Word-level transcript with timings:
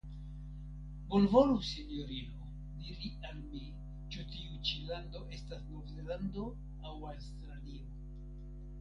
Bonvolu, 1.11 1.57
Sinjorino, 1.71 2.47
diri 2.85 3.11
al 3.29 3.37
mi 3.51 3.63
ĉu 4.17 4.27
tiu 4.35 4.59
ĉi 4.71 4.83
lando 4.91 5.25
estas 5.41 5.65
Nov-Zelando 5.71 6.51
aŭ 6.93 6.99
Aŭstralio? 7.15 7.91